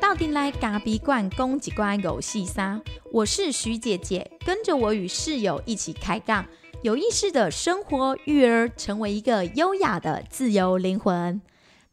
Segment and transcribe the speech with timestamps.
[0.00, 2.80] 到底来咖比罐公几关狗细沙？
[3.10, 6.46] 我是徐姐姐，跟着我与室友一起开杠，
[6.82, 11.40] 有意识的生活育儿，成为一个优雅的自由灵魂。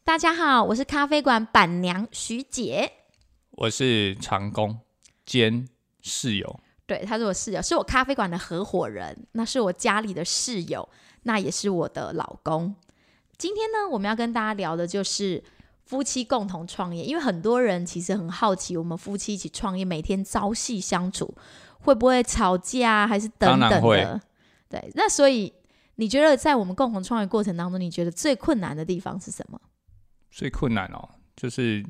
[0.04, 2.92] 大家好，我是咖啡馆板娘徐姐。
[3.52, 4.80] 我是长工
[5.24, 5.66] 兼
[6.02, 6.60] 室友，
[6.90, 10.88] 对，他是我室友，是我咖啡馆的合伙人，那是我家里的室友，
[11.22, 12.74] 那也是我的老公。
[13.38, 15.40] 今天呢，我们要跟大家聊的就是
[15.84, 21.32] 夫妻共同创业，因为很多人其实很好奇，我们夫妻一起创业，每天朝夕相处，
[21.78, 24.20] 会不会吵架，还是等等的？
[24.68, 25.52] 对，那所以
[25.94, 29.60] 你觉得在我们共同创业过程当中，你觉得最困难的地方是什么？
[30.32, 31.86] 最困难哦，就是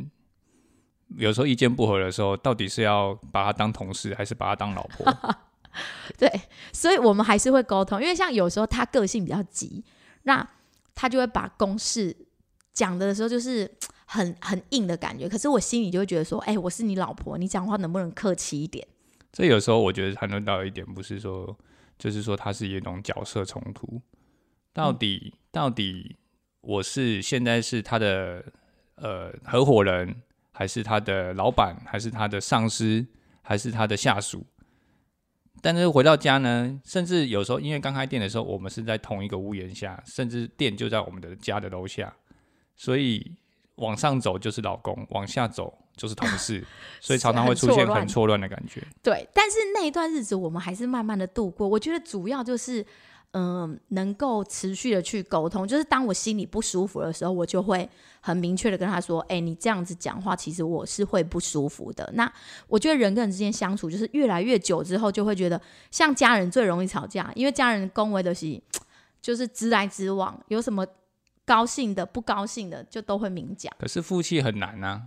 [1.16, 5.06] 有时候意见不合的时候，到底是要把他当同事，还是把他当老婆？
[6.18, 6.28] 对，
[6.72, 9.84] 所以我们还是会沟通，因为像有时候他个性比较急，
[10.24, 10.46] 那
[10.94, 12.16] 他就会把公事
[12.72, 13.70] 讲的时候就是
[14.04, 18.86] 很很硬的感觉，可是我心里就会觉得说，哎、我是你老婆，你讲话能不能客气一点？
[19.32, 21.56] 这有时候我觉得谈论到一点，不是说，
[21.96, 24.02] 就是说他是一种角色冲突，
[24.72, 26.16] 到底、到底
[26.60, 28.44] 我是现在是他的
[28.96, 30.22] 呃合伙人，
[30.60, 33.06] 还是他的老板，还是他的上司，
[33.40, 34.44] 还是他的下属？
[35.62, 42.14] 但是回到家呢，甚至有时候因为刚开店的时候，我们是在同一个屋檐下，甚至店就在我们的家的楼下，
[42.76, 43.34] 所以
[43.76, 46.62] 往上走就是老公，往下走就是同事，
[47.00, 48.86] 所以常常会出现很错乱的感觉。
[49.02, 51.66] 对，但是那一段日子我们还是慢慢的度过。
[51.66, 52.84] 我觉得主要就是，
[53.32, 55.66] 嗯、能够持续的去沟通。
[55.66, 57.88] 就是当我心里不舒服的时候，我就会
[58.20, 62.30] 很明确的跟他说：“哎、你这样子讲话，其实我是会不舒服的。”那
[62.66, 68.60] 我觉得人跟人之间相处，就是越来越久之后，就会觉得像家人最容易吵架，因为家人恭维的是
[69.22, 70.86] 就是直来直往，有什么
[71.44, 73.72] 高兴的、不高兴的，就都会明讲。
[73.78, 75.02] 可是夫妻很难啊。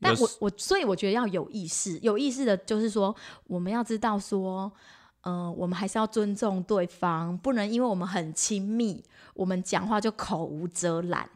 [0.00, 3.14] 但我我所以我觉得要有意识，有意识的就是说，
[3.46, 4.72] 我们要知道说，
[5.22, 9.04] 嗯、我们还是要尊重对方，不能因为我们很亲密，
[9.34, 11.28] 我们讲话就口无遮拦。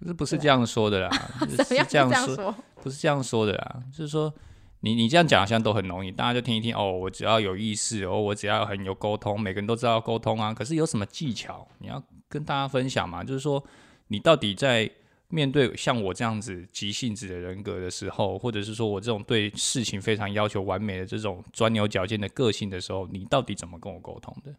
[0.00, 1.10] 可是不是这样说的啦？
[1.48, 1.56] 是
[1.88, 2.54] 这样说，说？
[2.82, 4.32] 不是这样说的啦，就是说
[4.80, 10.52] 你你这样讲好像都很容易，大家就听一听哦，我只要有意识，哦，我只要很有沟通，每个人都知道沟通啊。
[10.52, 13.22] 可是有什么技巧你要跟大家分享嘛？
[13.22, 13.62] 就是说
[14.08, 14.90] 你到底在
[15.34, 24.54] 面对像我这样子急性子的人格的时候，或者是说我这种对事情非常要求完美的这种钻牛角尖的个性的时候，你到底怎么跟我沟通的？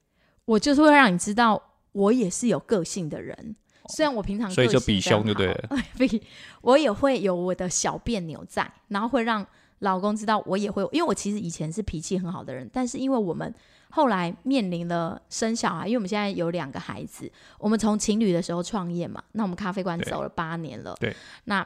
[0.46, 3.56] 我就是会让你知道，我也是有个性的人。
[3.90, 5.68] 虽然我平常所以就比凶就对了。
[5.70, 6.24] 好，比
[6.62, 9.46] 我也会有我的小别扭在，然后会让
[9.84, 13.54] 老公知道我也会，因为我其实以前是脾气很好的人，但是因为我们
[13.90, 21.66] 后来面临了生小孩，因为我们现在有两个孩子，我们从情侣的时候创业嘛，那我们咖啡馆走了八年了，对，那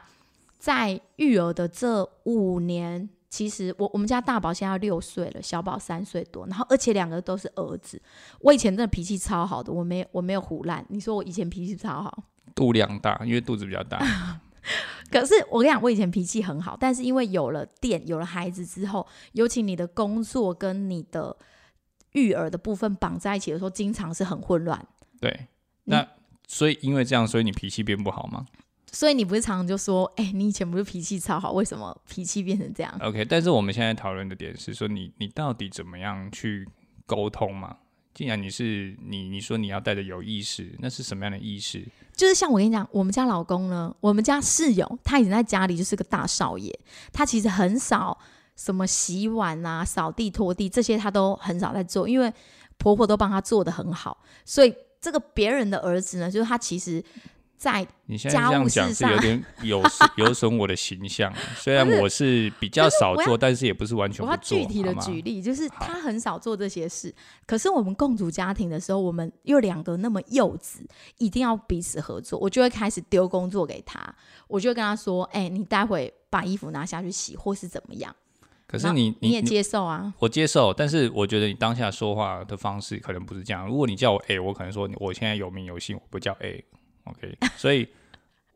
[0.58, 3.08] 在育儿的这五年。
[3.30, 8.00] 其实我我们家大宝现在要六岁了，小宝三岁多，然后而且两个都是儿子。
[8.40, 10.82] 我以前真的脾气超好的，我没我没有胡烂。
[10.88, 12.24] 你说我以前脾气超好，
[12.54, 14.00] 肚量大，因为肚子比较大。
[15.10, 21.36] 可是我跟你讲，我以前脾气很好，但是因为有了店、有了孩子之后，尤其你的工作跟你的
[22.12, 24.86] 育儿的部分绑在一起的时候，经常是很混乱。
[25.20, 25.46] 对，
[25.84, 26.06] 那
[26.46, 28.46] 所以因为这样，所以你脾气变不好吗？
[28.90, 36.66] 所以你不是常常就说，哎、你以前不是脾气超好，为什么脾气变成这样？OK，但是我们现在讨论的点是说你，你到底怎么样去
[37.04, 37.76] 沟通嘛？
[38.14, 41.86] 既然你是你，你说你要带着有意识，那是什么样的意识？
[42.18, 46.76] 就是像我跟你讲，我们家老公呢，我们家室友他已经在家里就是个大少爷，
[47.12, 48.18] 他其实很少
[48.56, 52.30] 什么洗碗啊、扫地、拖地这些他都很少在做，因为
[52.76, 57.00] 婆婆都帮他做的很好，所以这个别人的儿子呢，就是他其实
[57.58, 59.82] 在你现在这样讲是有点有
[60.16, 61.30] 有损我的形象。
[61.56, 64.56] 虽然我是比较少做，但是也不是完全我要不做。
[64.56, 67.12] 具体的举例，就是他很少做这些事，
[67.46, 70.78] 可是我们共组家庭的时候，我们又两个那么幼稚，
[71.18, 74.14] 一定要彼此合作，我就会开始丢工作给他，
[74.46, 78.14] 我就会跟他说：“哎、你待会把衣服拿下去洗，或是怎么样。”
[78.68, 80.12] 可是你你也接受啊？
[80.18, 83.66] 我接受，但是我觉得你当下说话的方式可能不是这样。
[83.66, 86.62] 如果你叫我 A，我可能说我现在有名有姓，我不叫 A。
[87.10, 87.86] OK，所以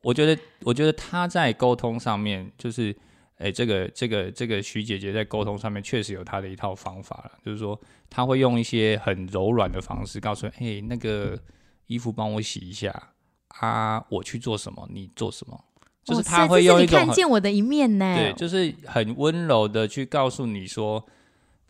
[0.03, 2.95] 我觉得，我觉得他在沟通上面，就是，
[3.39, 11.39] 哎、这个这个这个徐姐姐在沟通上面确实有她的一套方法了，就是说她会用一些很柔软的方式告诉你，哎、那个
[11.87, 13.11] 衣服帮我洗一下
[13.49, 15.65] 啊，我去做什么，你做什么，
[16.05, 18.15] 就是哦他这这是你会用一种很看见我的一面呢。
[18.17, 21.05] 对，就是很温柔的去告诉你说，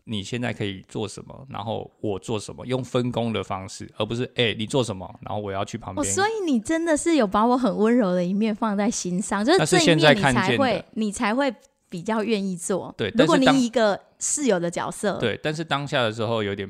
[0.05, 6.13] 你现在可以做什么，然后我做什么，用分工的方式，而不是哎、你做什么，然后我要去旁哦，边。
[6.13, 11.53] 所以你真的是有把我很温柔的一面放在心上，就是这一面你才会你才会
[11.87, 12.93] 比较愿意做。
[12.97, 16.69] 对如果你一个室友的角色，对，但是当下的时候有点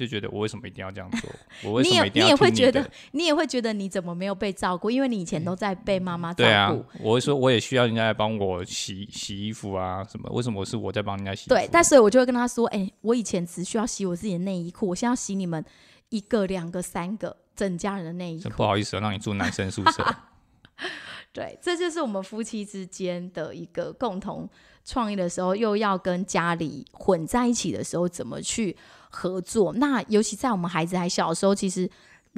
[0.00, 1.30] 就觉得我为什么一定要这样做？
[1.62, 4.90] 我为你也什么一定要你也会觉得你也会觉得你怎么没有被照顾？
[4.90, 10.30] 因为你以前都在被妈妈照对啊顾。，我会说我也需要人家来帮我洗洗衣服啊什么？
[10.32, 11.48] 为什么是我在帮人家洗？
[11.50, 15.62] 对，但所以我就会跟他说：“哎、我以前只需要洗我自己的内衣裤，我现在要洗你们
[16.08, 20.04] 一个、两个、三个整家人的内衣不好意思、啊，让你住男生宿舍。
[21.32, 24.48] 对，这就是我们夫妻之间的一个共同
[24.84, 28.76] 创业的时候，又要跟家里混在一起的时候，怎么去
[29.10, 29.72] 合作？
[29.74, 31.90] 那尤其在我们孩子还小的时候，其实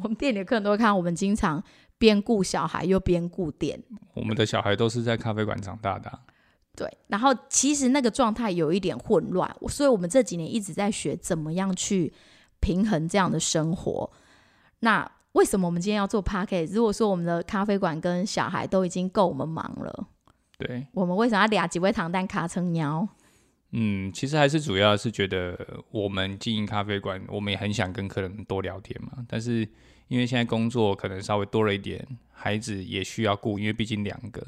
[0.03, 1.63] 我们店里的客人都会看，我们经常
[1.99, 3.81] 边顾小孩又边顾店。
[4.15, 6.19] 我们的小孩都是在咖啡馆长大的啊、
[6.75, 12.13] 对，然后其实那个状态有一点混乱，所以我们这几年一直在学怎么样去
[12.61, 14.11] 平衡这样的生活。
[14.81, 20.09] 那为什么我们今天要做 p a c k e t 如果说我们的咖啡馆跟小孩都已经够我们忙了，
[20.59, 23.07] 对，我们为什么要俩几位糖蛋卡成鸟？
[23.73, 25.59] 嗯，其实还是主要是觉得
[25.91, 29.25] 我们经营咖啡馆，我们也很想跟客人多聊天嘛。
[29.27, 29.67] 但是
[30.09, 34.47] 因为现在工作可能稍微多了一点，孩子也需要顾，因为毕竟两个，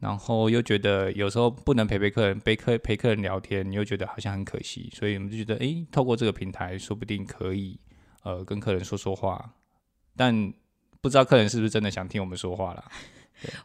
[0.00, 7.78] 然后又觉得有时候不能陪陪客人，陪客陪客人聊天，你又觉得好像很可惜，所以我们就觉得，诶，透过这个平台，说不定可以
[8.24, 9.54] 呃跟客人说说话，
[10.16, 10.52] 但
[11.00, 12.90] 不知道客人是不是真的想听我们说话啦。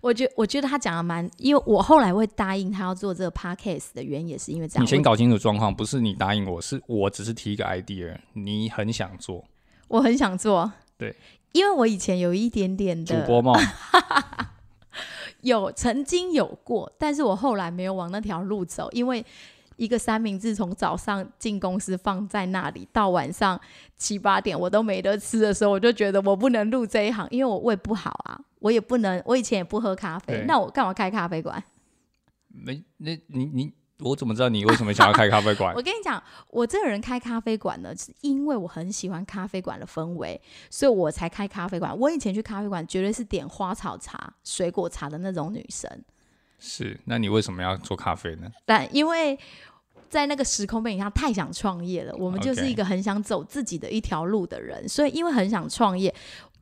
[0.01, 4.83] 我觉我觉得他讲的蛮，因为我后来会答应他要做这个 podcast 的原因也是因为这样。
[4.83, 9.45] 你先搞清楚状况，不是你答应我，是我只是提一个 idea，你很想做
[9.88, 11.16] 我很想做，对，
[11.54, 13.56] 因为我以前有一点点的主播梦。
[15.42, 19.25] 有曾经有过，但是我后来没有往那条路走，因为
[19.80, 23.60] 一个三明治从早上进公司放在那里，到晚上
[23.96, 31.64] 七八点我都没得吃的时候，我就觉得我不能入这一行，因为我胃不好啊，我也不能，我以前也不喝咖啡，那我干嘛开咖啡馆？
[32.50, 35.82] 没，那你你我怎么知道你为什么想要开咖啡馆 我？
[35.82, 40.40] 跟你讲，我这个人开咖啡馆呢，是因为我很喜欢咖啡馆的氛围，
[40.70, 41.98] 所以我才开咖啡馆。
[41.98, 45.90] 我以前去咖啡馆绝对是点花草茶、水果茶的那种女生，
[46.60, 48.52] 是，那你为什么要做咖啡呢？
[48.66, 49.38] 但因为
[50.10, 56.14] 在那个时空背景下太想创业了，我们就是一个很想走自己的一条路的人，所以因为很想创业，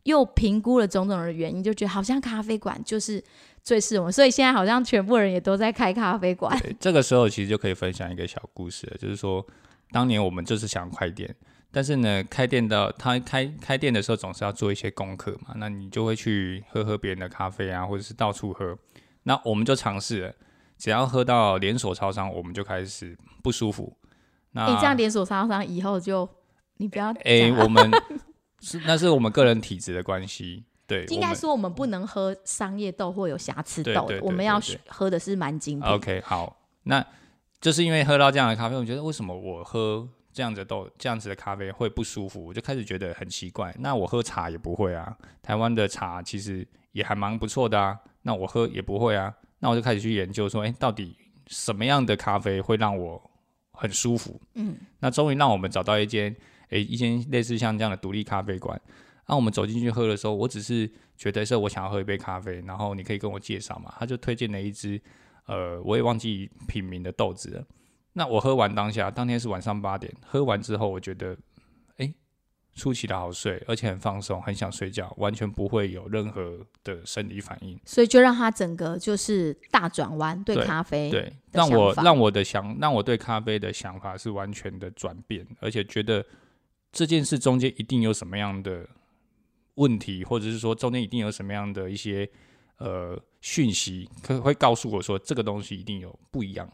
[0.04, 3.24] 又评估了种种的原因，就觉得好像咖啡馆就是
[3.64, 6.58] 最适合我们，所以现在好像全部人也都在开咖啡馆。
[6.60, 9.46] 对，这个时候其实就可以分享一个小故事了，就是说，
[9.92, 11.34] 当年我们就是想开店，
[11.72, 18.78] 但是呢，开店到他开开店的时候，总是要做一些功课嘛，那你就会去喝喝别人的咖啡啊，或者是到处喝。
[19.28, 20.34] 那我们就尝试了，
[20.78, 23.94] 只要喝到连锁超商，我们就开始不舒服。
[24.52, 26.28] 那你、这样连锁超商以后就
[26.78, 27.92] 你不要诶、我们
[28.64, 35.90] 是那是我们个人体质的关系，对，应该说我们不能喝商业豆或有瑕疵豆我们要喝的是蛮精品。
[35.90, 37.06] OK，好，那
[37.60, 43.76] 就是因为喝到这样的咖啡，我觉得为什么我喝这样子的豆、这样子的咖啡会不舒服，我就开始觉得很奇怪。
[43.80, 51.16] 那我喝茶也不会啊，台湾的茶其实也还蛮不错的啊，那我喝也不会啊，那我就开始去研究说，哎、到底
[51.48, 53.32] 什么样的咖啡会让我
[53.72, 54.38] 很舒服？
[54.56, 56.36] 嗯，那终于让我们找到一间，
[56.72, 58.80] 诶、一间类似像这样的独立咖啡馆。
[59.28, 63.94] 那、我们走进去喝的时候，我只是觉得是我想要喝一杯咖啡，然后你可以跟我介绍嘛。
[63.98, 65.02] 他就推荐了一支，
[65.46, 67.66] 呃，我也忘记品名的豆子了。
[68.12, 71.38] 那我喝完当下，当天是晚上八点，喝完之后，我觉得，诶、
[72.78, 77.78] 出奇的好睡，而且很放松，很想睡觉，完全不会有任何的生理反应。
[77.84, 86.24] 所以就让他整个就是大转弯，对对咖啡，对，的让我让我的想让我对咖啡的想法是完全的转变，而且觉得
[86.92, 88.88] 这件事中间一定有什么样的
[89.74, 92.30] 问题，或者是说中间一定有什么样的一些
[92.78, 96.72] 呃讯息，可会告诉我说这个东西一定有不一样。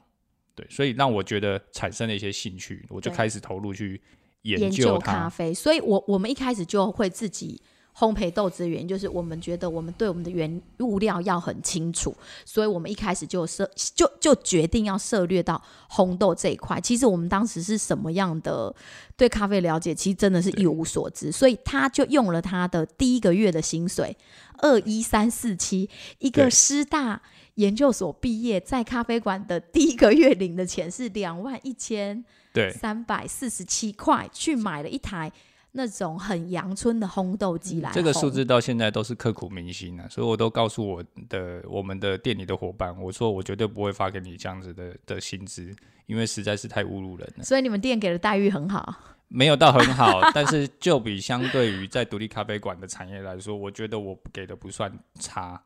[0.54, 4.00] 对，所以让我觉得产生了一些兴趣，我就开始投入去
[4.44, 4.98] 研研究。
[5.00, 7.62] 咖啡，所以我我们一开始就会自己
[7.98, 16.80] 烘焙豆子的原因，就是我们觉得我们对我们的原物料要很清楚，所以我们一开始就涉就就决定要涉略到烘豆这一块。
[16.82, 18.74] 其实我们当时是什么样的
[19.16, 24.16] 对咖啡了解，其实真的是一无所知，所以他就用了他的第一个月的薪水
[24.60, 27.22] 二一三四七，一个师大。
[27.58, 35.32] 研究所毕业，在咖啡馆的第一个月领的钱是两万一千对三百四十七块，去买了一台
[35.76, 45.76] 那种很阳春的烘豆机来、这个数字到现在都是刻骨铭心啊，所以我都告诉我的我们的店里的伙伴，我说我绝对不会发给你这样子的的薪资，
[46.06, 47.44] 因为实在是太侮辱人了。
[47.44, 48.96] 所以你们店给的待遇很好。
[49.30, 55.60] 没有到很好， 但是就比相对于在独立咖啡馆的产业来说，我觉得我给的不算差。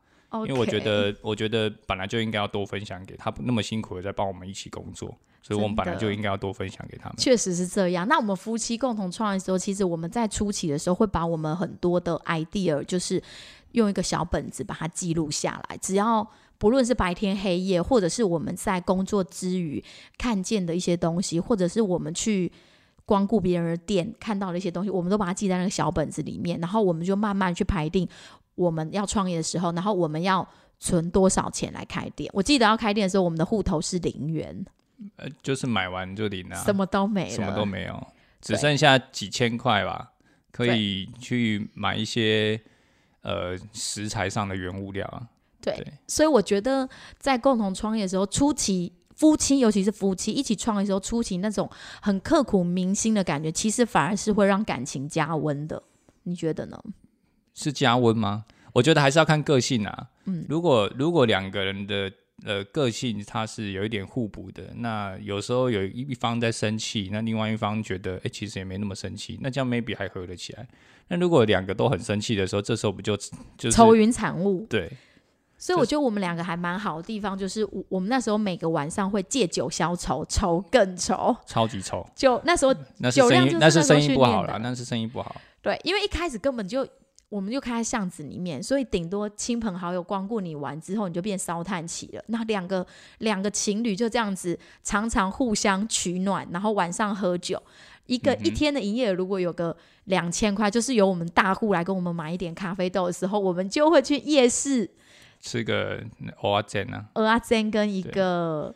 [0.46, 7.16] 因为我觉得，我觉得本来就应该要多分享给他，那么辛苦的在帮我们一起工作，所以我们本来就应该要多分享给他们。
[7.16, 8.06] 确实是这样。
[8.06, 13.22] 那我们夫妻共同创业的时候，其实我们在初期的时候会把我们很多的 idea，就是
[13.72, 15.76] 用一个小本子把它记录下来。
[15.78, 19.82] 只要不论是白天黑夜，或者是我们在工作之余
[20.18, 22.52] 看见的一些东西，或者是我们去
[23.06, 28.06] 光顾别人的店看到的一些东西，我们都把它记在那个小本子里面，然后我们就慢慢去排定。
[28.58, 30.46] 我们要创业的时候，然后我们要
[30.80, 32.28] 存多少钱来开店？
[32.34, 34.66] 我记得要开店的时候，我们的户头是零元，
[35.16, 38.06] 呃，就是买完就零了，什么都没了，什么都没有，
[38.40, 40.10] 只剩下几千块吧，
[40.50, 42.60] 可以去买一些
[43.22, 45.28] 呃食材上的原物料啊。
[45.60, 46.88] 对，所以我觉得
[47.18, 51.68] 在共同创业的时候，初期夫妻，尤其是夫妻一起创业的时候，初期那种
[52.00, 55.82] 很刻骨铭心的感觉，其实反而是会让感情加温的。
[56.22, 56.80] 你觉得呢？
[57.58, 58.44] 是加温吗？
[58.72, 60.06] 我觉得还是要看个性啊。
[60.26, 62.12] 嗯，如果如果两个人的
[62.44, 70.68] 呃个性它是有一点互补的，那有时候有一一方在生气，那另外一方觉得哎其实也没那么生气，那这样 maybe 还合得起来。
[71.08, 73.16] 那如果两个都很生气的时候，这时候不就
[73.56, 74.64] 就愁云惨雾？
[74.70, 74.88] 对。
[75.56, 82.08] 所以我觉得我们两个还蛮好的地方，就是我我们那时候每个晚上会借酒消愁，愁更愁，超级愁。
[82.14, 85.34] 就那时候 那是生意那是生意不好了，那是生意不好。
[85.60, 86.86] 对，因为一开始根本就。
[87.30, 92.24] 我们就开在巷子里面，所以顶多亲朋好友光顾你玩之后，你就变烧炭起了。
[92.28, 92.86] 那两个
[93.18, 97.62] 两个情侣就这样子，常常互相取暖，然后晚上喝酒。
[98.06, 104.88] 一个一天的营业额如果有个两千块，就是由我们大户来跟我们买一点咖啡豆的时候，我们就会去夜市
[105.38, 106.02] 吃个
[106.40, 108.74] 蚵仔煎啊，蚵仔煎跟一个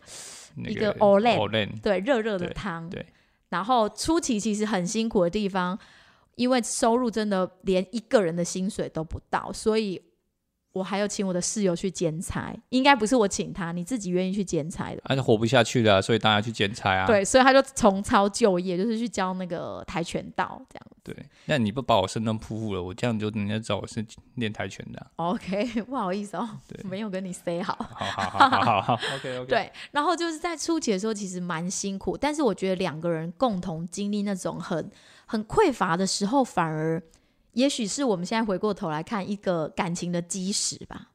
[0.56, 2.86] 一个蚵仔对热热的汤。
[2.90, 3.06] 对，
[3.48, 5.78] 然后初期其实很辛苦的地方。
[6.36, 10.02] 因为收入真的连一个人的薪水都不到，所以。
[10.74, 15.02] 我还要请我的室友去剪裁，应该不是我请他，你自己愿意去剪裁的。
[15.04, 17.06] 他就活不下去了，所以大家去剪裁啊。
[17.06, 20.86] 对，所以他就重操旧业，就是去教那个跆拳道这样。
[21.02, 24.02] 对，那你不把我身段铺户了，我这样就人家知道我是
[24.36, 25.06] 练跆拳的。
[25.16, 26.48] OK，不好意思哦，
[26.84, 27.76] 没有跟你 say 好。
[27.78, 29.46] 好好好好 OK OK。
[29.50, 34.90] 对，然后就是在初期的时候，其实蛮辛苦，但是我觉得两个人共同经历那种很
[35.32, 37.02] 很匮乏的时候，反而。
[37.54, 41.10] 也许是我们现在回过头来看一个感情的基石吧。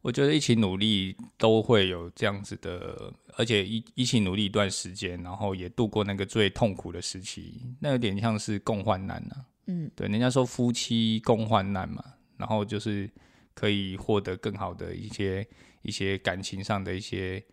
[0.00, 9.44] 我觉得一起努力都会有这样子的，而且一一起努力一段时间，然后也度过那个最痛苦的时期，那有点像是共患难啊。
[9.66, 12.04] 嗯，对，人家说夫妻共患难嘛，
[12.36, 13.10] 然后就是
[13.52, 15.44] 可以获得更好的一些
[15.82, 17.44] 一些感情上的一些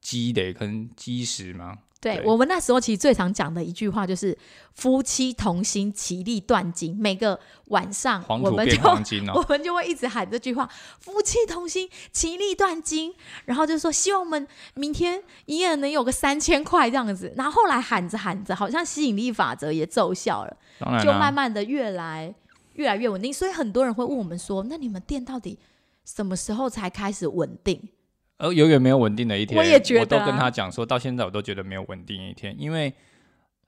[0.00, 1.78] 积累跟基石嘛。
[2.04, 4.36] 对我们那时候其实最常讲的一句话就是
[4.74, 6.94] “夫妻同心，其利断金”。
[7.00, 8.76] 每个晚上我们就
[9.34, 10.68] 我们就会一直喊这句话
[11.00, 13.14] ：“夫妻同心，其利断金。”
[13.46, 17.32] 然后就说希望我们明天营业额能有个三千块这样子。
[17.36, 20.56] 然后后来喊着喊着，好像吸引力法则也奏效了，
[21.02, 22.34] 就慢慢的越来
[22.74, 23.32] 越来越稳定。
[23.32, 25.58] 所以很多人会问我们说：“那你们店到底
[26.04, 27.88] 什么时候才开始稳定？”
[28.36, 32.92] 而永远没有稳定的一天，我也觉得，我都跟他讲说，到现在我都觉得没有稳定一天，因为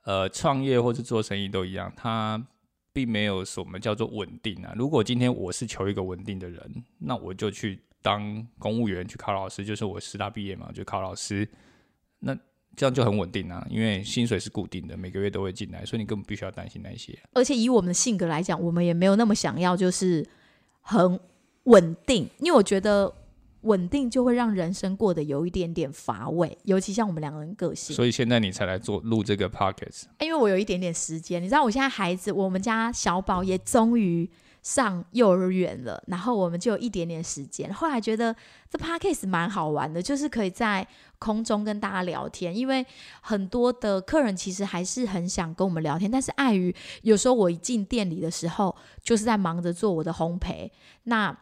[0.04, 2.44] 呃，创业或是做生意都一样，他
[2.92, 4.73] 并没有什么叫做稳定啊。
[4.76, 11.49] 如果今天我是求一个稳定的人，那我就去当公务员去考老师，就是我师大毕业嘛，就考老师，
[12.18, 12.37] 那
[12.75, 17.16] 这样就很稳定啊，因为薪水是固定的，每个月都会进来，所以你根本不需要担心那些。
[17.32, 20.26] 而且以我们的性格来讲，我们也没有那么想要就是
[20.80, 21.20] 很
[21.64, 23.14] 稳定，因为我觉得。
[23.66, 27.94] 稳定就会让人生过得有一点点乏味，尤其像我们两个人个性。
[27.94, 30.04] 所以现在你才来做录这个 podcast。
[30.20, 34.30] 因为我有一点点时间，你知道，我现在孩子，我们家小宝也终于
[34.62, 37.73] 上幼儿园了，然后我们就有一点点时间。
[37.75, 38.35] 后来觉得
[38.70, 40.87] 这 podcast 蛮好玩的，就是可以在
[41.18, 42.85] 空中跟大家聊天，因为
[43.20, 50.70] 很多的客人其实还是很想跟我们聊天，但是碍于有时候我一进店里的时候，就是在忙着做我的烘焙，
[51.04, 51.37] 那。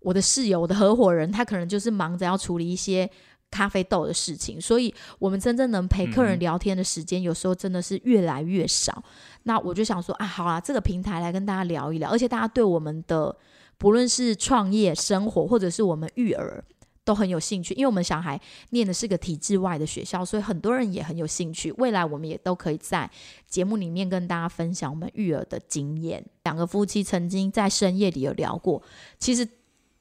[0.00, 3.08] 我的室友，我的合伙人，他可能就是忙着要处理一些
[3.50, 9.02] 咖啡豆的事情，所以我们真正能陪客人聊天的时间，有时候真的是越来越少。
[9.42, 13.36] 那我就想说啊，好啦，这个平台来跟大家聊一聊，而且大家对我们的
[13.76, 16.62] 不论是创业、生活，或者是我们育儿，
[17.04, 18.40] 都很有兴趣，因为我们小孩
[18.70, 21.72] 念的是个体制外的学校，所以很多人也很有兴趣。
[21.72, 23.10] 未来我们也都可以在
[23.48, 26.24] 节目里面跟大家分享我们育儿的经验。
[26.44, 28.80] 两个夫妻曾经在深夜里有聊过，
[29.18, 29.48] 其实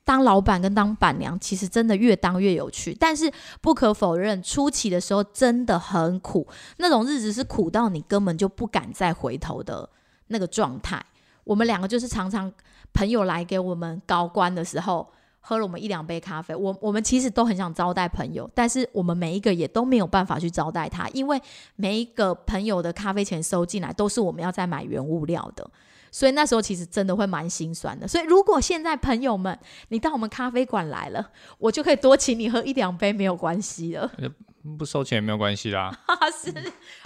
[0.09, 2.97] 当老板跟当板娘，其实真的越当越有趣。
[2.99, 6.47] 但是不可否认，初期的时候真的很苦，
[6.77, 9.87] 那种日子是苦到你根本就不敢再回头的
[10.29, 10.99] 那个状态。
[11.43, 12.51] 我们两个就是常常
[12.91, 15.07] 朋友来给我们高官的时候。
[15.41, 21.41] 喝了我们一两杯咖啡，我我们其实都很想招待朋友，但是我们每一个也都没有办法去招待他，因为
[21.77, 25.67] 每一个朋友的咖啡钱收进来都是我们要再买原物料的，
[26.11, 28.07] 所以那时候其实真的会蛮心酸的。
[28.07, 29.57] 所以如果现在朋友们
[29.89, 34.09] 你到我们咖啡馆来了，我就可以多请你喝一两杯，没有关系的，
[34.77, 35.91] 不收钱也没有关系啦。
[36.41, 36.53] 是，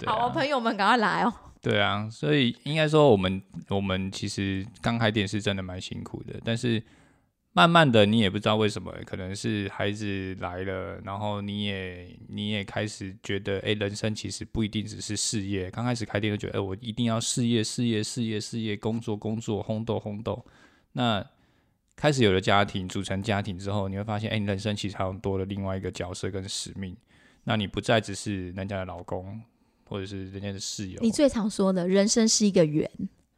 [0.06, 1.32] 好，朋友们赶快来哦。
[1.60, 6.82] 对啊，所以应该说我们我们其实刚开店是真的蛮辛苦的，但是。
[7.56, 15.70] 慢慢的，你也不知道为什么，可能是孩子来了，然后你也你也开始觉得，哎，人生其实不一定只是事业。
[15.70, 20.44] 刚开始开店就觉得，哎，我一定要事业，事业，事业，事业，工作，工作，轰动，轰动。
[20.94, 21.24] 那
[21.94, 26.96] 开始有了家庭，组成家庭之后，你会发现，哎，你人生其实还有多了另外一个角色跟使命。
[27.44, 29.40] 那你不再只是人家的老公，
[29.86, 31.00] 或者是人家的室友。
[31.00, 32.90] 你最常说的人生是一个圆。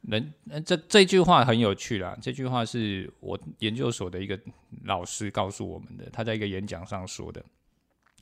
[0.07, 0.33] 人，
[0.65, 2.17] 这这句话很有趣啦。
[2.21, 4.39] 这句话是我研究所的一个
[4.85, 7.43] 老师告诉我们的，他在一个演讲上说的。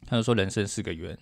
[0.07, 1.17] 他就说：“人生是个圆，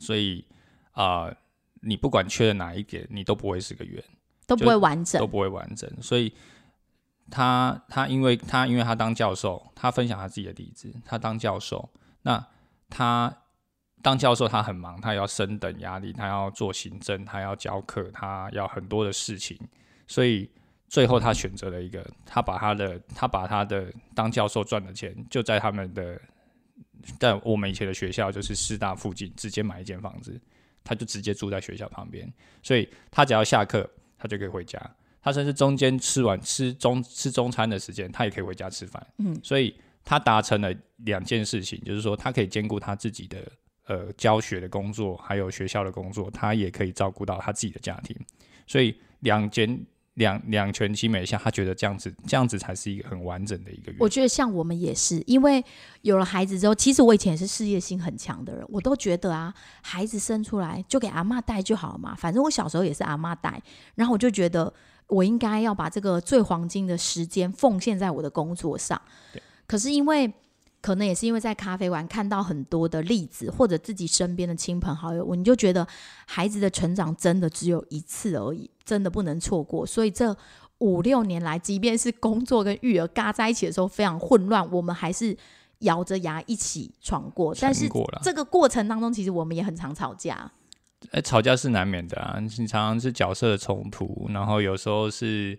[0.00, 0.44] 所以
[0.90, 1.32] 啊，
[1.80, 4.02] 你不管缺了哪一点，你都不会是个圆，
[4.46, 5.90] 都不会完整，都不会完整。
[6.02, 6.32] 所以
[7.30, 10.92] 他他因为他因为他当教授，他分享他自己的例子。
[11.04, 11.88] 他当教授，
[12.22, 12.44] 那
[12.90, 13.38] 他。
[14.02, 19.56] 当教授，他很忙，他要升等压力，他要做行政，他要教课，他要很多的事情，
[20.08, 20.50] 所以
[20.88, 26.20] 最后他选择了一个，他把他的他把他的当教授赚的钱，就在他们的
[27.20, 30.38] 在我们以前的学校，就是师大附近，直接买一间房子，
[30.82, 32.28] 他就直接住在学校旁边，
[32.60, 34.78] 所以他只要下课，他就可以回家，
[35.22, 43.40] 他甚至中间吃完吃中吃中餐的时间，他也可以回家吃饭，嗯，所以他达成了两件事情，就是说他可以兼顾他自己的。
[43.86, 48.16] 呃，教学的工作还有学校的工作，他也可以照顾到他自己的家庭，
[48.64, 49.84] 所以两全
[50.14, 53.92] 两两全其美下，他觉得这样子这样子才是一个很完整的一个。
[53.98, 55.62] 我觉得像我们也是，因为
[56.02, 59.52] 有了孩子之后，其实我以前也是事业心很强的人，我都觉得啊，
[59.82, 63.60] 孩子生出来就给阿妈带就好了嘛，反正我小时候也是阿妈带，
[63.96, 64.72] 然后我就觉得
[65.08, 69.02] 我应该要把这个最黄金的时间奉献在我的工作上。
[69.66, 70.32] 可是因为。
[70.82, 75.86] 可能也是因为在咖啡馆看到很多的例子，或者自己身边的亲朋好友，我你就觉得
[76.26, 79.86] 孩子的成长真的只有一次而已，真的不能错过。
[79.86, 80.36] 所以这
[80.78, 85.36] 五六年来，即便是工作跟育儿嘎在一起的时候非常混乱，我们还是
[85.78, 87.54] 咬着牙一起闯过。
[87.62, 87.88] 但是
[88.20, 90.50] 这个过程当中，其实我们也很常吵架。
[91.12, 95.56] 哎，吵架是难免的啊，你常常是角色的冲突，然后有时候是。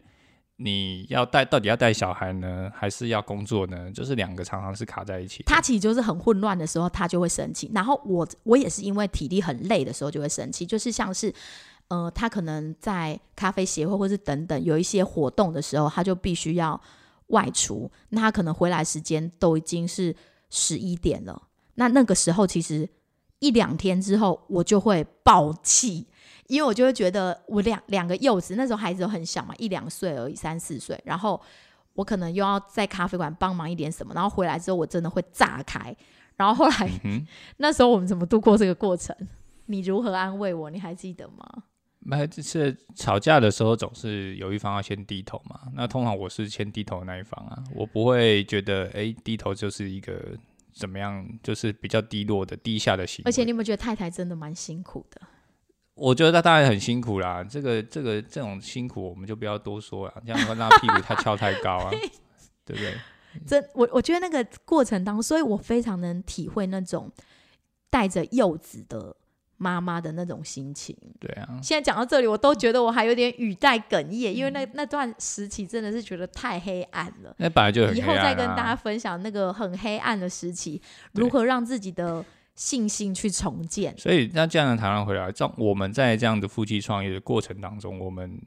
[0.57, 3.91] 你要带到底要带小孩呢，还是要工作呢？
[3.91, 5.43] 就是两个常常是卡在一起。
[5.43, 7.69] 他其实就是很混乱的时候，他就会生气。
[7.73, 11.33] 然后我我也是因为体力很累的时候就会生气，就是像是
[11.87, 16.79] 呃，他可能在咖啡协会或是等等有一些活动的时候，他就必须要
[17.27, 20.15] 外出，那他可能回来时间都已经是
[20.51, 21.41] 十一点了。
[21.75, 22.87] 那那个时候其实
[23.39, 26.05] 一两天之后，我就会爆气。
[26.47, 30.99] 因为我就会觉得我两两个幼子那时候孩子都很小嘛，一两岁而已，三四岁。
[31.05, 31.41] 然后
[31.93, 35.95] 我可能又要在咖啡馆帮忙一点什么，然后回来之后我真的会炸开。
[36.35, 37.25] 然后后来嗯
[37.57, 39.15] 那时候我们怎么度过这个过程？
[39.67, 40.69] 你如何安慰我？
[40.69, 41.63] 你还记得吗？
[42.05, 45.61] 那就是吵架的时候总是有一方要先低头嘛。
[45.73, 50.35] 那通常我是先低头的那一方啊，我不会觉得哎低头就是一个
[50.73, 53.29] 怎么样，就是比较低落的低下的行为。
[53.29, 55.21] 而且你有没有觉得太太真的蛮辛苦的？
[55.95, 61.91] 我觉得他当然很辛苦啦，这个这个这种辛苦我们就不要多说了，这样会让屁股他翘太高啊，
[62.65, 62.95] 对不对？
[63.45, 67.11] 真我我觉得那个过程当中，所以我非常能体会那种
[67.89, 69.15] 带着幼子的
[69.57, 70.97] 妈妈的那种心情。
[71.19, 77.35] 对啊，现在讲到这里，我都觉得我还有点语带哽咽，因为那那段时期真的是觉得太黑暗了。
[77.37, 80.81] 那本来就很以后再跟大家分享那个很黑暗的时期，
[81.13, 82.25] 如何让自己的。
[82.55, 88.39] 信心去重建，所以那这样的谈论回来，这我们在这样的夫妻创业的过程当中，我们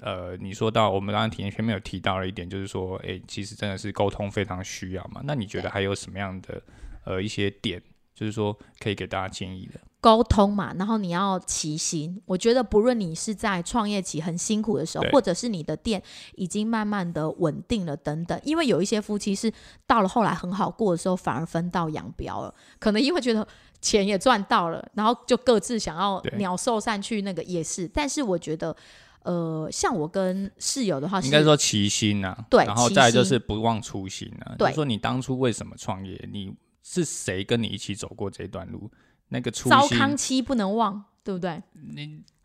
[0.00, 5.20] 呃，你说到我们刚刚体验前面有提到了一点，就是说，哎，其实真的是沟通非常需要嘛。
[5.24, 6.60] 那你觉得还有什么样的
[7.04, 7.80] 呃一些点
[8.16, 9.78] 就是说可以给大家建议的。
[10.00, 12.22] 沟通嘛，然后你要齐心。
[12.26, 16.00] 我觉得不论你是在创业期很辛苦的时候，或者是你的店
[16.36, 19.52] 已经慢慢的稳定了等等，因为有一些夫妻是
[19.84, 23.46] 到了后来很好过的时候，反而分道扬镳了，可能因为觉得
[23.80, 27.88] 钱也赚到了，然后就各自想要鸟兽散去那个也是。
[27.88, 28.76] 但是我觉得，
[29.24, 34.54] 呃，像我跟室友的话是，应该说齐心呐、对然后再就是不忘初心啊。
[34.56, 36.28] 对就是说你当初为什么创业？
[36.30, 36.54] 你
[36.88, 38.88] 是谁跟你一起走过这段路？
[39.30, 41.60] 那个初糟心，糠期不能忘，对不对？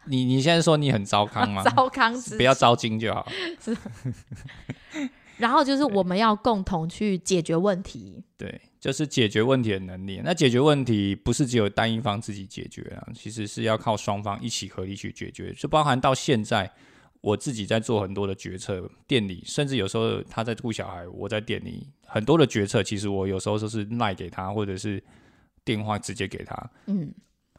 [0.07, 1.61] 你你现在说你很糟糠吗？
[1.69, 3.31] 糟糠之不要糟心就好。
[5.37, 8.23] 然后就是我们要共同去解决问题。
[8.35, 10.21] 对，就是解决问题的能力。
[10.23, 15.53] 那解决问题不是只有单一方自己解决啊，其实是要靠双方一起合力去解决。
[15.53, 16.71] 就包含到现在，
[17.21, 25.01] 我自己在做很多的决策，店里甚至有时候他在顾小孩，我在店里很多的决策，其实我有时候都是赖给他，或者是
[25.63, 26.71] 电话直接给他。
[26.87, 27.13] 嗯，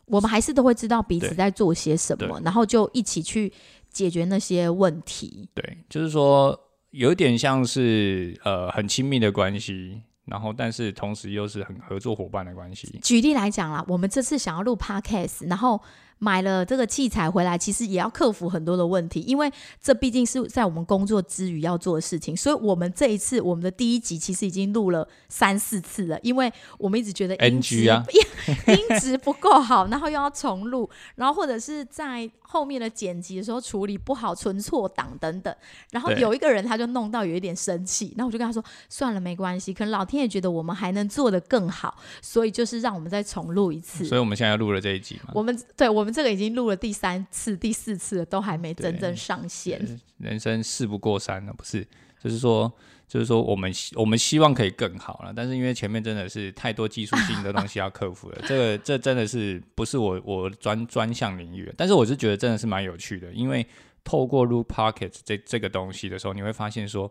[0.07, 3.53] 我们还是都会知道彼此在做些什么，然后就一起去
[3.89, 5.49] 解决那些问题。
[5.55, 6.59] 对，就是说
[6.91, 12.99] 有一点像是呃很亲密的关系，然后但是同时又是很合作伙伴的关系。
[13.01, 15.81] 举例来讲啦，我们这次想要录 podcast，然后
[16.23, 28.07] 买了这个器材回来，其实也要克服很多的问题，因为这毕竟是在我们工作之余要做的事情，所以我们这一次我们的第一集其实已经录了三四次了，因为我们一直觉得音质 NG 啊
[28.73, 35.53] 音质不够好，然后又要重录，然后或者是在后面的剪辑的时候处理不好，存错档等等。
[35.91, 45.33] 然后有一个人他就弄到有一点生气，然后我就跟他说：“算了，没关系，可能老天爷觉得我们还能做得更好，所以就是让我们再重录一次。”所以我们现在录了这一集嘛。
[45.35, 50.01] 我们对我们这个已经录了第三次、第四次了，都还没真正上线。
[50.19, 51.87] 人生事不过三了，不是？
[52.23, 52.73] 就是说，
[53.09, 63.67] 就是说，我们希我们希望可以更好了，但是因为前面真的是太多技术性的东西要克服了， 这个这真的是不是我我专专项领域，但是我是觉得真的是蛮有趣的，因为
[64.05, 67.11] 透过录 Pocket 这这个东西的时候，你会发现说，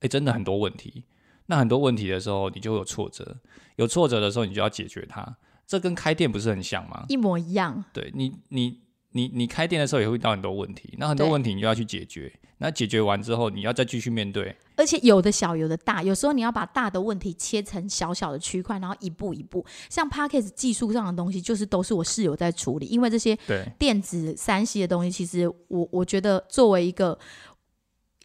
[0.00, 1.04] 哎，真的很多问题。
[1.48, 3.36] 那很多问题的时候，你就会有挫折，
[3.76, 5.36] 有挫折的时候，你就要解决它。
[5.66, 7.04] 这跟开店不是很像吗？
[7.08, 8.78] 一模一样，对你，你
[9.12, 12.32] 你你开店的时候也会遇到很多问题，那很多问题你就要去解决。
[12.58, 14.56] 那解决完之后，你要再继续面对。
[14.76, 19.62] 而且有的小，有的大，有时候你要把大的问题切成小小的区块，然后一步一步。
[19.90, 27.18] 像 p a c k a g e 技术上的东西，就是都是我室友在处理，因为这些对，电子三 C 的东西，其实我我觉得作为一个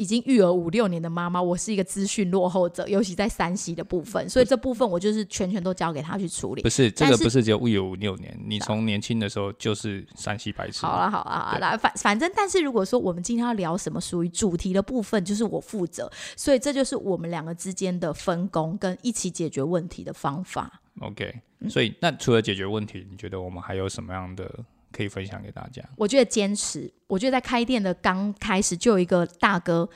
[0.02, 6.70] 已经育儿五六年的妈妈，我是一个资讯落后者，尤其在山西的部分，所以这部分我就是全权都交给他去处理不。
[6.70, 10.84] 是这个不是只有育儿五六年，你从年轻的时候就是山西白痴。
[10.88, 20.82] 好了好了好对了，反反正，但是如果说我们今天要聊什么属于主题的部分，就是我负责，所以这就是我们两个之间的分工跟一起解决问题的方法。
[21.02, 24.50] OK，嗯所以那除了解决问题，你觉得我们还有什么样的
[24.92, 25.84] 可以分享给大家？
[25.96, 29.90] 我觉得坚持，我觉得在开店的刚开始就有一个大哥，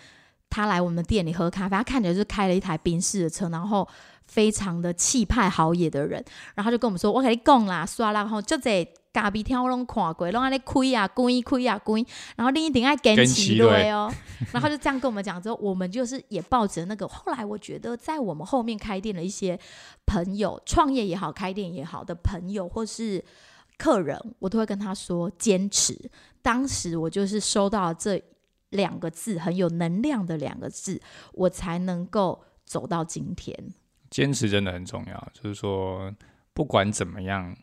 [0.50, 3.88] 他来我们店里喝咖啡，他看起来就是开了一台宾士的车，然后
[4.26, 6.24] 非常的气派豪野的人，
[6.56, 12.04] 然后他就跟我们说：“我跟你讲啦，刷啦，然后就这咖啡厅我拢看过，拢安尼开啊关开啊关，
[12.36, 14.12] 然后另一顶爱坚持对哦。”
[14.52, 17.08] 然后就这样跟我们讲之后，我们就是也抱着那个。
[17.08, 19.58] 后来我觉得，在我们后面开店的一些
[20.06, 23.24] 朋友，创业也好，开店也好的朋友，或是
[23.78, 26.10] 客人，我都会跟他说坚持。
[26.42, 28.22] 当时我就是收到这
[28.70, 31.02] 两个字，很有能量的两个字，
[31.34, 33.74] 我才能够走到今天。
[34.10, 36.14] 坚持真的很重要，就是说
[36.54, 37.56] 不管怎么样，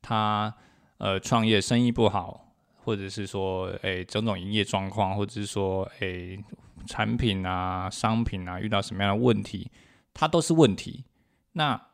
[0.00, 0.54] 他
[0.98, 2.54] 呃创业生意不好，
[2.84, 6.42] 或者是说诶种种营业状况，或者是说诶
[6.86, 9.70] 产品啊、商品啊遇到什么样的问题，
[10.14, 11.04] 它都是问题。
[11.52, 11.87] 那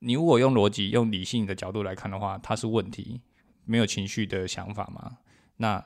[0.00, 3.20] 你如果用逻辑、用理性的角度来看的话，它是问题，
[3.64, 5.18] 没有情绪的想法嘛？
[5.56, 5.84] 那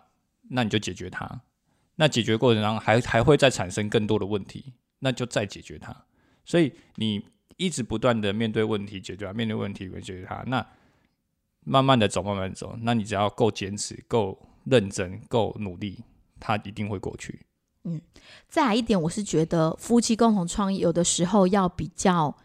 [0.51, 1.43] 那你就解决它。
[1.97, 5.95] 那解决过程当中还还会再产生更多的问题，那就再解决它。
[6.45, 7.25] 所以你
[7.57, 10.43] 一直不断的面对问题，解决它，面对问题，解决它。
[10.47, 10.67] 那
[11.65, 12.77] 慢慢的走，慢慢走。
[12.81, 16.03] 那你只要够坚持、够认真、够努力，
[16.41, 17.47] 它一定会过去。
[17.85, 18.01] 嗯
[18.49, 22.37] 再来一点，我是觉得夫妻共同创业有的时候要比较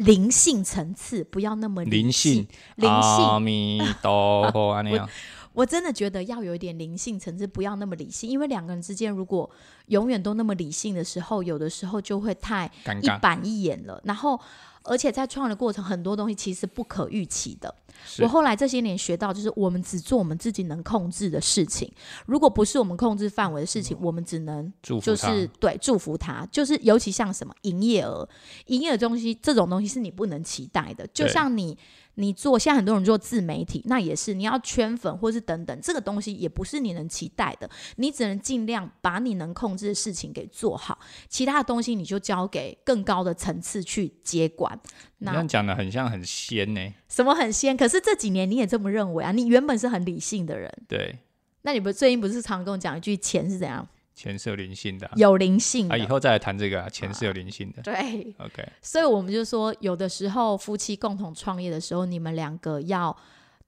[0.00, 5.08] 灵性层次，不要那么理灵性，灵性阿弥陀佛， 安那样。
[5.52, 9.48] 我真的觉得要有一点灵性层次，不要那么理性，因为两个人之间如果
[9.86, 12.70] 永远都那么理性的时候，有的时候就会太，
[13.02, 14.00] 一板一眼了。
[14.04, 14.40] 然后，
[14.82, 17.72] 而且在创业的过程，很多东西其实不可预期的。
[18.18, 21.92] 我后来这些年学到，就是我们只做我们自己能控制的事情，
[22.26, 25.14] 如果不是我们控制范围的事情，我们只能就。
[25.20, 28.26] 是对祝福他，就是尤其像什么营业额，
[28.68, 31.76] 营业额东西这种东西是你不能期待的，就像你
[32.20, 44.78] 你做现在很多人做自媒体，那也是你要圈粉或是等等，这个东西也不是你能期待的，你只能尽量把你能控制的事情给做好，其他的东西你就交给更高的层次去接管。
[45.18, 47.76] 那你这样讲的很像很仙呢、什么很仙？
[47.76, 49.32] 可是这几年你也这么认为啊？
[49.32, 51.18] 你原本是很理性的人，对，
[51.62, 53.86] 那你不最近不是常跟我讲一句钱是怎样
[54.20, 55.94] 钱是有灵性的啊、有灵性的？
[55.94, 57.80] 啊以后再来谈这个啊，钱是有灵性的。
[57.80, 63.16] 对，OK，所以我们就说，有的时候夫妻共同创业的时候，你们两个要，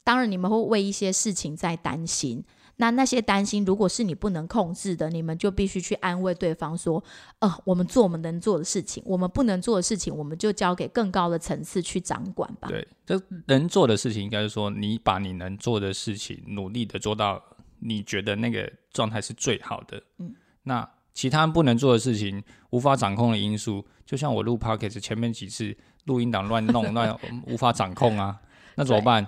[0.04, 2.44] 当然你们会为一些事情在担心。
[2.76, 7.02] 那那些担心，如果是你不能控制的，你们就必须去安慰对方说
[7.38, 17.40] ：“呃，我们做我们能做的事情，我们不能做的事情，我们就交给更高的层次去掌管吧。”对，这能做的事情应该是说，你把你能做的事情努力的做到
[17.78, 20.02] 你觉得那个状态是最好的。
[20.18, 20.34] 嗯，
[20.64, 28.40] 那其他不能做的事情，无法掌控的因素，就像我录 podcast 前面几次录音档乱弄， 那无法掌控啊，
[28.76, 29.26] 那怎么办？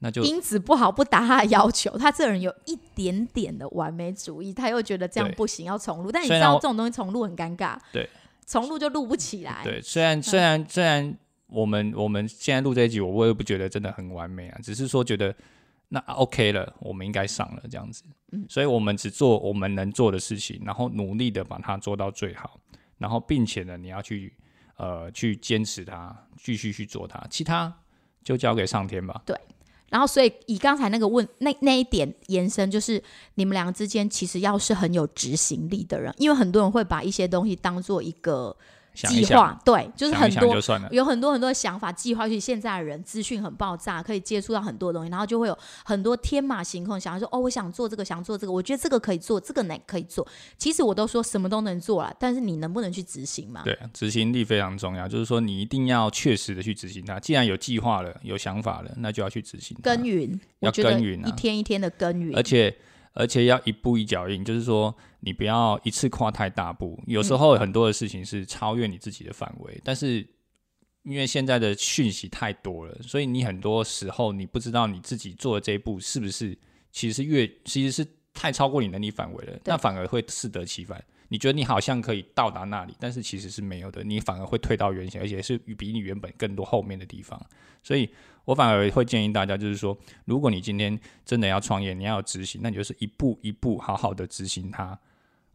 [0.00, 6.12] 那就音质不好不达他的要求，他这个人有一点点的完美主义，他又觉得这样不行，要重录。
[6.12, 8.06] 但你知道这种东西重录很尴尬，对，
[8.46, 9.62] 重录就录不起来。
[9.64, 11.16] 对，虽然虽然虽然
[11.46, 15.34] 我们我们现在录这一集，我我也不觉得真的很完美啊，只是说觉得
[15.88, 18.02] 那 OK 了，我们应该上了这样子。
[18.32, 22.58] 嗯所以我们只做我们能做的事情，然后努力的把它做到最好，
[22.98, 24.34] 然后并且呢，你要去
[24.76, 27.72] 呃去坚持它，继续去做它，其他
[28.24, 29.22] 就交给上天吧。
[29.24, 29.38] 对
[29.90, 33.00] 然后，所以以刚才那个问那那一点延伸，就是
[33.34, 38.56] 你们两个之间其实要是很有执行力的人，因为很多人会把一些东西当做一个
[38.94, 40.54] 想一想，计划，对，就是很多。
[40.90, 50.26] 有很多很多的想法计划，去现在的人资讯很爆炸，可以接触到很多东西，然后就会有很多天马行空，想要说哦，我想做这个，想做这个，我觉得这个可以做，这个呢可以做。
[50.56, 53.62] 其实我都说什么都能做了，但是你能不能去执行嘛？
[53.64, 57.18] 对，执行力非常重要，就是说你一定要确实的去执行它。
[57.18, 59.82] 既然有计划了，有想法了，那就要去执行它。
[59.82, 62.74] 耕耘，要耕耘啊一天一天的耕耘而，且
[63.12, 67.02] 而且要一步一脚印，就是说你不要一次跨太大步。
[67.06, 70.26] 有时候很多的事情是超越你自己的范围，但是
[71.02, 76.56] 因为现在的讯息太多了，所以你很多时候你不知道你自己做的这一步是不是
[76.92, 81.02] 其实是越其实是太超过你能力范围了，那反而会适得其反。
[81.28, 87.40] 你觉得你好像可以到达那里，但是其实是没有的，你反而会退到原形，而且是比你原本更多后面的地方。
[87.82, 88.08] 所以
[88.44, 94.96] 我反而会建议大家，就是说，如果你今天真的要创业，你要有执行，那你就是一步一步好好的执行它。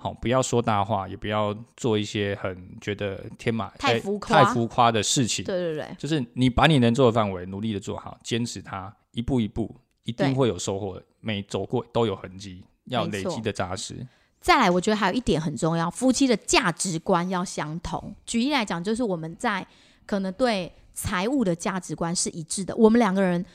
[0.02, 5.44] 好，不要说大话，也不要做一些很觉得天马哎太浮夸太浮夸的事情。
[5.44, 11.04] 对对对，就是你把你能做的范围努力的做好，坚持它，一步一步，一定对会有收获的。
[11.20, 14.08] 每走过都有痕迹，要累积的扎实。
[14.40, 18.16] 再来，我觉得还有一点很重要，夫妻的价值观要相同。
[18.26, 19.68] 举例来讲，就是我们在
[20.06, 22.74] 可能对财务的价值观是一致的。
[22.78, 23.46] 我们两个人，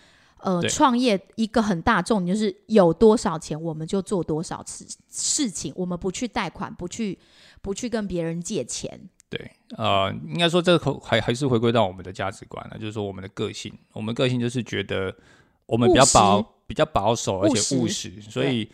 [0.44, 7.18] 呃，创业一个很大重点就是有多少钱我们就做多少事事情，我们不去贷款，不去
[7.62, 9.08] 不去跟别人借钱。
[9.30, 15.16] 对，呃，应该说这个还还是回归到我们的价值观了，就是说我们的个性，我们个性就是觉得
[15.64, 18.70] 我们比较保比较保守，而且务实实，所以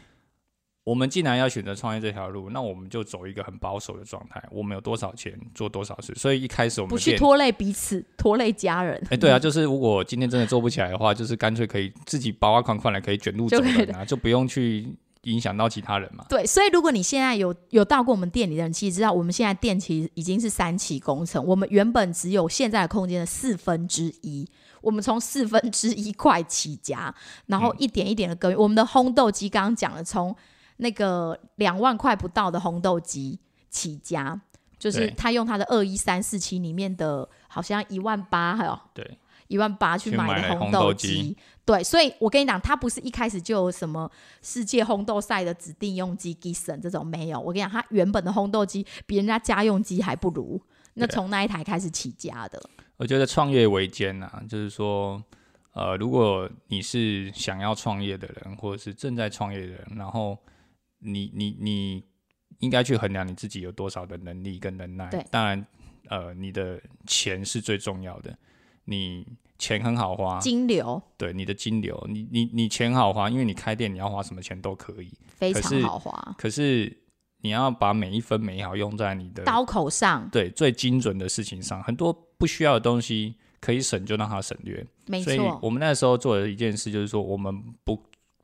[0.91, 4.43] 我们既然要选择创业这条路，那我们就走一个很保守的状态。
[4.51, 9.01] 我们有多少钱做多少事，所以一开始我们不去拖累彼此，拖累家人。
[9.09, 16.25] 哎、对啊，就是如果今天真的做不起来的话，就是干脆可以自己包啊款款来，可以卷入走人啊，就不用去影响到其他人嘛。
[16.29, 24.45] 对，所以如果你现在有有到过我们店里的人，其实知道我们现在店其实已经是三期工程，我们原本只有现在的空间的四分之一，
[24.81, 27.15] 我们从四分之一块起家，
[27.47, 28.59] 然后一点一点的耕耘。
[28.59, 30.35] 我们的烘豆机刚刚讲了，从
[30.81, 33.39] 那个两万块不到的烘豆机
[33.69, 34.41] 起家，
[34.79, 41.37] 就是他用他的二一三四七里面的，好像一万八，还有对，一万八去去买的烘豆豆机机。
[41.65, 44.11] 对，所以我跟你讲，他不是一开始就有什么
[44.43, 47.39] 世界烘豆赛的指定用机 Gibson 这种没有。
[47.39, 50.61] 我跟你讲，他原本的烘豆机比人家家用机还不如。
[50.95, 52.61] 那从那一台开始起家的，
[52.97, 55.23] 我觉得创业维艰呐，就是说，
[55.73, 60.37] 呃，如果你是想要创业的人，或者是正在创业的人，然后
[61.01, 62.05] 你你你
[62.61, 65.25] 应该去衡量你自己有多少的能力跟能耐对。
[65.31, 65.67] 当然，
[66.09, 68.37] 呃，你的钱是最重要的，
[68.85, 69.27] 你
[69.59, 76.95] 钱很好花，金流对你的金流，你你你钱好花，因为你开店你要花什么钱都可以，非常好花，可是
[77.43, 84.87] 你要把每一分每一毫用在你的刀口上对最精准的事情上，很多不需要的东西可以省就让它省略。
[85.23, 88.03] 所以没错，我们那时候做的一件事就是说，我们不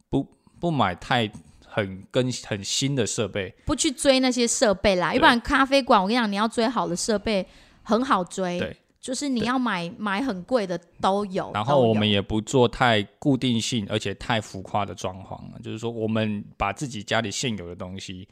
[0.09, 0.27] 不
[0.59, 1.31] 不买太
[1.77, 5.17] 很跟很新的设备，不去追那些设备啦，对。
[5.17, 7.47] 要不然咖啡馆我跟你讲，你要追好的设备
[7.83, 8.75] 很好追，对。
[8.99, 11.51] 就是你要买买很贵的都有。
[11.53, 15.61] 然后我们也也不做太固定性，而且太浮夸的装潢了。
[15.63, 18.27] 就是说，我们把自己家里现有的东西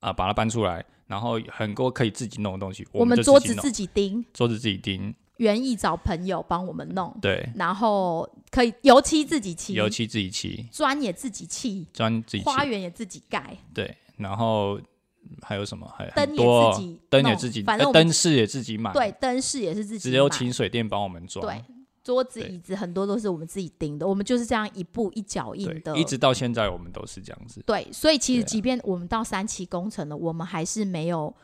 [0.00, 14.80] 啊、把它搬出来，然后很多可以自己弄的东西，我们桌子自己钉，桌子自己钉，园艺找朋友帮我们弄，对，然后可以油漆自己漆，油漆自己漆，砖也自己砌，砖自己花，园也自己盖，对，然后
[15.42, 15.86] 还有什么？
[15.96, 20.36] 还有灯也自己灯也弄自己，反正灯饰也自己买，对，灯饰也是自己只有买。
[20.36, 21.62] 请水电帮我们装，对，
[22.02, 27.62] 桌子椅子很多都是我们自己钉的，我们就是这样一步一脚印的，一直到现在我们都是这样子。
[27.66, 31.34] 对，所以其实即便我们到三期工程了，我们还是没有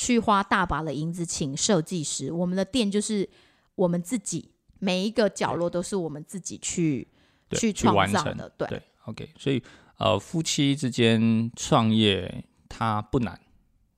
[0.00, 3.28] 去花大把的银子请设计师，我们的店就是
[3.74, 7.06] 我们自己每一个角落都是我们自己去
[7.50, 8.68] 去去完成创造的，对。
[8.68, 9.62] 对，OK，所以
[9.98, 13.38] 呃，夫妻之间创业它不难，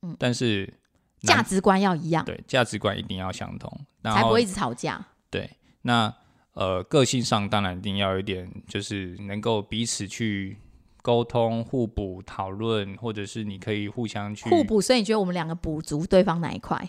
[0.03, 0.17] 嗯。
[0.19, 0.75] 但是
[1.21, 3.71] 价值观要一样，对价值观一定要相同，
[4.03, 5.07] 才不会一直吵架。
[5.31, 5.49] 对
[5.83, 6.13] 那
[6.55, 10.59] 呃个性上当然一定要有一点，就是能够彼此去
[11.03, 14.63] 沟通、互补、讨论，或者是你可以互相去互。
[14.65, 16.89] 补，所以你觉得我们两个补足对方哪一块？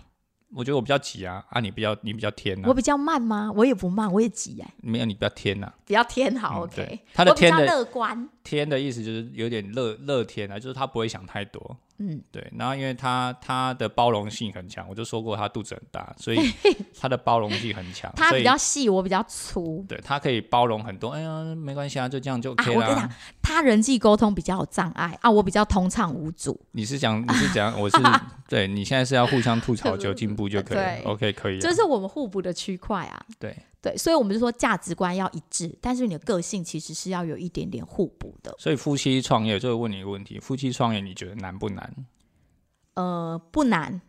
[0.55, 3.51] 我觉得我比较急啊，啊你比较你比较天呐、我比较慢吗？
[3.55, 6.99] 我也不慢，我也急哎、没有你比较天呐、比较天好、嗯 OK。
[7.11, 11.77] 他的天的乐观，天的意思就是有点乐乐天啊，就是他不会想太多。
[11.99, 16.39] 嗯，对，然后因为他他的包容性很强，我就说过他肚子很大，所以
[16.99, 19.85] 他的包容性很强，他比较细，我比较粗。
[19.87, 21.09] 对他可以包容很多。
[21.09, 22.75] 哎呀，没关系啊，就这样就啊，OK 啦。
[22.75, 23.09] 我跟你讲，
[23.41, 26.59] 他人际沟通比较有障碍啊，我比较通畅无阻。
[26.71, 27.97] 你是讲你是讲我是
[28.49, 31.61] 对你现在是要互相吐槽 就进步就可以了，OK 可以啊。
[31.61, 33.23] 这是我们互补的区块啊。
[33.39, 38.55] 对对，所以我们就说价值观要一致，但是你的个性其实是要有一点点互补的。
[38.57, 41.93] 所以夫妻创业，就会问你一个问题：夫妻创业你觉得难不难？
[42.93, 44.01] 呃，不难，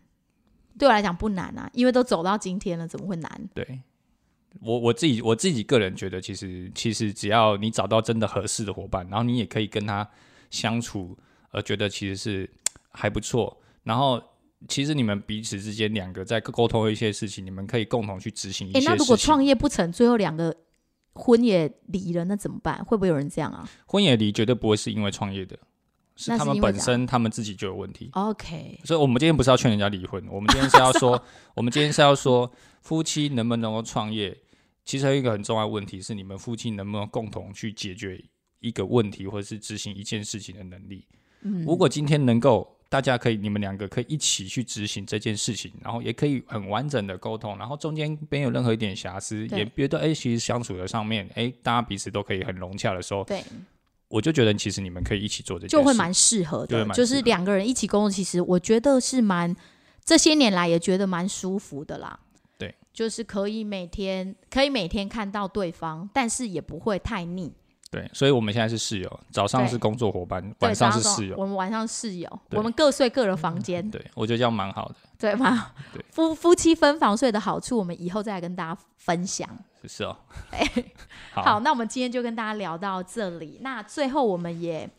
[0.79, 3.49] 对我来讲不难啊，因为都走到今天了，怎么会难？
[3.53, 3.81] 对
[4.61, 10.09] 我我自己我自己个人觉得，其实其实只要你找到真的合适的伙伴，然后你也可以跟他
[10.49, 11.17] 相处，
[11.51, 12.49] 呃，觉得其实是
[12.91, 13.61] 还不错。
[13.83, 14.21] 然后
[14.67, 18.91] 其实你们彼此之间两个在沟通一些事情，你们可以共同去执行一些，事情。
[18.91, 20.55] 那如果创业不成，最后两个
[21.13, 22.83] 婚也离了，那怎么办？
[22.85, 25.57] 会不会有人这样啊婚也离，绝对不会是因为创业的，
[26.15, 28.09] 是他们本身他们自己就有问题。
[28.13, 31.21] ？OK，所以，我们今天不是要劝人家离婚，我们今天是要说，
[31.55, 32.51] 我们今天是要说，
[32.81, 34.37] 夫妻能不能够创业，
[34.83, 38.23] 其实还有一个很重要的问题是，你们夫妻能不能共同去解决
[38.59, 41.05] 一个问题，或者是执行一件事情的能力。
[41.41, 53.43] 嗯，如果今天能够，大家可以，你们两个可以一起去执行这件事情，然后也可以很完整的沟通，然后中间没有任何一点瑕疵，也觉得哎，其实相处的上面，哎，大家彼此都可以很融洽的时候，对，
[54.07, 59.53] 我就觉得其实你们可以一起做这件事，就会蛮适合的，就是两个人一起工作，其实我觉得是蛮
[60.03, 62.19] 这些年来也觉得蛮舒服的啦。
[62.57, 67.51] 对，就是可以每天可以每天看到对方，但是也不会太腻。
[67.95, 71.37] 对，所以我们现在是室友，早上是工作伙伴，晚上是室友。
[71.37, 74.95] 我们晚上室友，我们各睡各的房间，对，我觉得这样蛮好的。
[75.17, 76.03] 对吗 对？
[76.11, 79.49] 夫夫妻分房睡的好处，我们以后再来跟大家分享。
[79.87, 80.17] 是哦。
[80.51, 80.67] 哎
[81.31, 83.59] 好，那我们今天就跟大家聊到这里。
[83.61, 84.89] 那最后我们也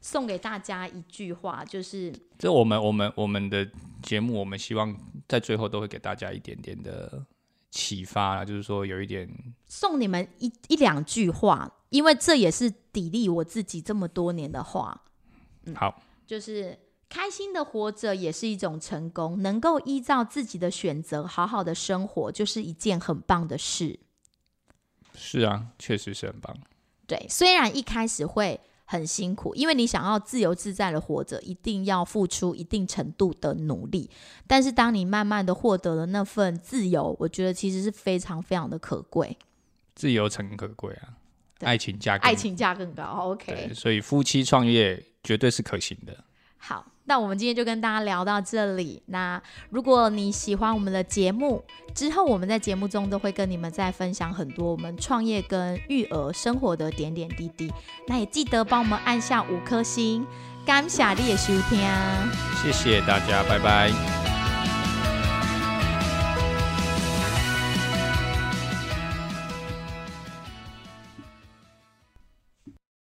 [0.00, 3.64] 送给大家一句话，就是这我们我们我们的
[4.02, 4.92] 节目，我们希望
[5.28, 7.24] 在最后都会给大家一点点的
[7.70, 9.28] 启发啦，就是说有一点
[9.68, 15.02] 送你们一一两句话，因为这也是砥砺我自己这么多年的话，
[15.74, 24.00] 好，就是开心的活着也是一种成功，能够依照自己的选择好好的生活，就是一件很棒的事。
[25.14, 26.56] 是啊，确实是很棒。
[27.06, 34.08] 对，虽然一开始会很辛苦，因为你想要自由自在的活着，一定要付出一定程度的努力。
[34.46, 39.36] 但是当你慢慢的获得了那份自由，我觉得其实是非常非常的可贵，
[39.96, 41.19] 自由诚可贵啊，对
[41.60, 43.02] 爱情价更爱情价更高。
[43.04, 46.16] OK，对，所以夫妻创业绝对是可行的。
[46.58, 49.02] 好，那我们今天就跟大家聊到这里。
[49.06, 57.72] 那如果你喜欢我们的节目，之后我们在节目中都会跟你们再分享很多我们创业跟育儿生活的点点滴滴。
[58.06, 60.26] 那也记得帮我们按下五颗星，
[60.66, 61.80] 感谢你的收听。
[62.62, 64.19] 谢谢大家，拜拜。